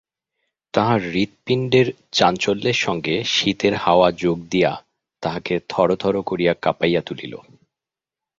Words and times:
তাহার 0.73 0.99
হৃৎপিণ্ডের 1.11 1.87
চাঞ্চল্যের 2.11 2.77
সঙ্গে 2.77 3.15
শীতের 3.25 3.73
হাওয়া 3.75 4.07
যোগ 4.17 4.37
দিয়া 4.49 4.71
তাহাকে 5.23 5.53
থরথর 5.69 6.15
করিয়া 6.21 6.53
কাঁপাইয়া 6.61 7.01
তুলিল। 7.01 7.33